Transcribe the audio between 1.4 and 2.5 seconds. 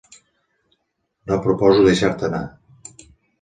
proposo deixar-te anar.